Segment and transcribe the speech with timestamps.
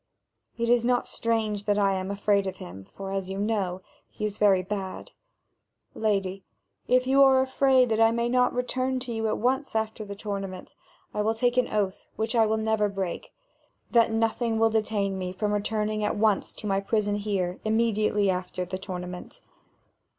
[0.57, 4.25] It is not strange that I am afraid of him, for, as you know, he
[4.25, 5.11] is very bad."
[5.93, 6.43] "Lady,
[6.87, 10.15] if you are afraid that I may not return to you at once after the
[10.15, 10.73] tournament,
[11.13, 13.31] I will take an oath which I will never break,
[13.91, 18.65] that nothing will detain me from returning at once to my prison here immediately after
[18.65, 19.39] the tournament."